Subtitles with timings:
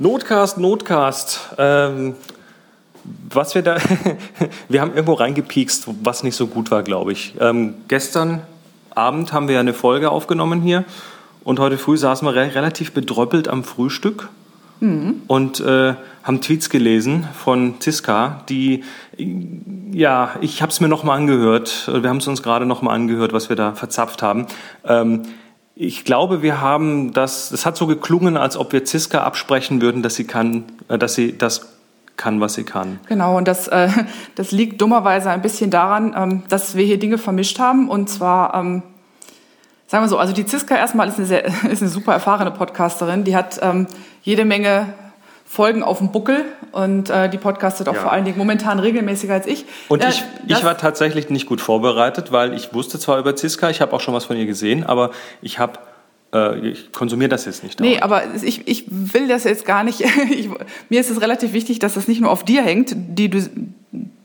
[0.00, 1.40] Podcast, Notcast.
[1.58, 2.14] Ähm,
[3.30, 3.78] was wir da,
[4.68, 7.34] wir haben irgendwo reingepiekst, was nicht so gut war, glaube ich.
[7.40, 8.42] Ähm, gestern
[8.94, 10.84] Abend haben wir eine Folge aufgenommen hier
[11.42, 14.28] und heute früh saßen wir re relativ bedröppelt am Frühstück
[14.78, 15.22] mhm.
[15.26, 18.84] und äh, haben Tweets gelesen von Ziska, die,
[19.90, 23.48] ja, ich habe es mir nochmal angehört, wir haben es uns gerade nochmal angehört, was
[23.48, 24.46] wir da verzapft haben.
[24.84, 25.22] Ähm,
[25.80, 30.02] ich glaube, wir haben das, es hat so geklungen, als ob wir Ziska absprechen würden,
[30.02, 31.68] dass sie kann, äh, dass sie das
[32.16, 32.98] kann, was sie kann.
[33.06, 33.88] Genau, und das, äh,
[34.34, 37.88] das liegt dummerweise ein bisschen daran, ähm, dass wir hier Dinge vermischt haben.
[37.88, 38.82] Und zwar, ähm,
[39.86, 43.22] sagen wir so, also die Ziska erstmal ist eine, sehr, ist eine super erfahrene Podcasterin.
[43.22, 43.86] Die hat ähm,
[44.22, 44.92] jede Menge
[45.48, 48.02] Folgen auf dem Buckel und äh, die podcastet auch ja.
[48.02, 49.64] vor allen Dingen momentan regelmäßiger als ich.
[49.88, 53.80] Und ich, ich war tatsächlich nicht gut vorbereitet, weil ich wusste zwar über Ziska, ich
[53.80, 55.78] habe auch schon was von ihr gesehen, aber ich habe
[56.34, 57.80] äh, ich konsumiere das jetzt nicht.
[57.80, 57.94] Dauernd.
[57.94, 60.00] Nee, aber ich, ich will das jetzt gar nicht.
[60.30, 60.50] ich,
[60.90, 63.48] mir ist es relativ wichtig, dass das nicht nur auf dir hängt, die du,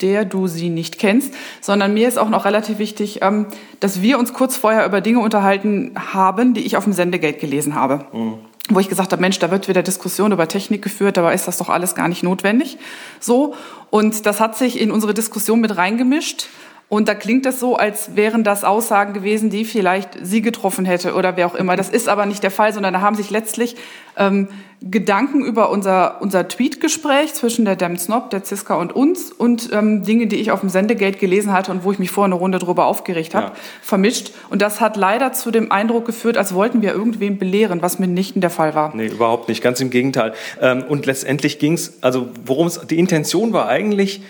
[0.00, 3.46] der du sie nicht kennst, sondern mir ist auch noch relativ wichtig, ähm,
[3.80, 7.74] dass wir uns kurz vorher über Dinge unterhalten haben, die ich auf dem Sendegate gelesen
[7.74, 8.06] habe.
[8.12, 11.48] Mhm wo ich gesagt habe, Mensch, da wird wieder Diskussion über Technik geführt, dabei ist
[11.48, 12.78] das doch alles gar nicht notwendig.
[13.20, 13.54] So.
[13.90, 16.48] Und das hat sich in unsere Diskussion mit reingemischt.
[16.88, 21.14] Und da klingt es so, als wären das Aussagen gewesen, die vielleicht sie getroffen hätte
[21.14, 21.76] oder wer auch immer.
[21.76, 23.76] Das ist aber nicht der Fall, sondern da haben sich letztlich
[24.16, 24.48] ähm,
[24.80, 30.02] Gedanken über unser, unser Tweet-Gespräch zwischen der Dem Snob, der Ziska und uns und ähm,
[30.02, 32.58] Dinge, die ich auf dem Sendegate gelesen hatte und wo ich mich vorher eine Runde
[32.58, 33.52] drüber aufgeregt habe, ja.
[33.82, 34.32] vermischt.
[34.48, 38.40] Und das hat leider zu dem Eindruck geführt, als wollten wir irgendwem belehren, was mitnichten
[38.40, 38.96] der Fall war.
[38.96, 39.62] Nee, überhaupt nicht.
[39.62, 40.32] Ganz im Gegenteil.
[40.60, 44.22] Ähm, und letztendlich ging es, also worum es, die Intention war eigentlich,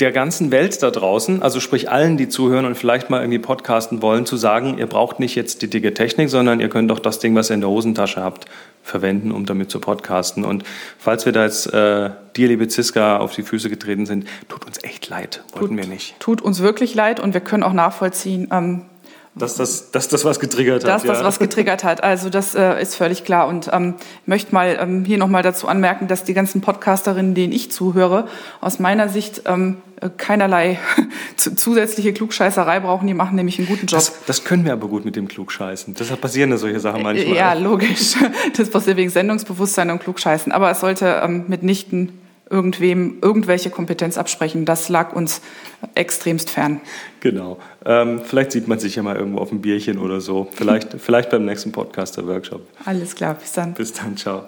[0.00, 4.02] der ganzen Welt da draußen, also sprich allen, die zuhören und vielleicht mal irgendwie podcasten
[4.02, 7.18] wollen, zu sagen, ihr braucht nicht jetzt die dicke Technik, sondern ihr könnt doch das
[7.18, 8.44] Ding, was ihr in der Hosentasche habt,
[8.82, 10.44] verwenden, um damit zu podcasten.
[10.44, 10.64] Und
[10.98, 14.84] falls wir da jetzt äh, dir, liebe Ziska, auf die Füße getreten sind, tut uns
[14.84, 16.20] echt leid, wollten tut, wir nicht.
[16.20, 18.82] Tut uns wirklich leid und wir können auch nachvollziehen, ähm,
[19.38, 20.90] dass das, dass das was getriggert hat.
[20.90, 21.12] Dass ja.
[21.12, 22.02] das was getriggert hat.
[22.02, 23.48] Also das äh, ist völlig klar.
[23.48, 27.70] Und ähm, möchte mal ähm, hier nochmal dazu anmerken, dass die ganzen Podcasterinnen, denen ich
[27.70, 28.28] zuhöre,
[28.62, 29.76] aus meiner Sicht ähm,
[30.16, 30.78] keinerlei
[31.36, 33.06] zusätzliche Klugscheißerei brauchen.
[33.06, 33.98] Die machen nämlich einen guten Job.
[33.98, 35.94] Das, das können wir aber gut mit dem Klugscheißen.
[35.94, 37.36] Deshalb passieren da solche Sachen manchmal.
[37.36, 38.14] Ja, logisch.
[38.56, 40.50] Das passiert wegen Sendungsbewusstsein und Klugscheißen.
[40.50, 44.64] Aber es sollte ähm, mitnichten irgendwem irgendwelche Kompetenz absprechen.
[44.64, 45.40] Das lag uns
[45.94, 46.80] extremst fern.
[47.20, 47.58] Genau.
[47.84, 50.48] Ähm, vielleicht sieht man sich ja mal irgendwo auf ein Bierchen oder so.
[50.52, 52.62] Vielleicht, vielleicht beim nächsten Podcaster-Workshop.
[52.84, 53.74] Alles klar, bis dann.
[53.74, 54.44] Bis dann, ciao.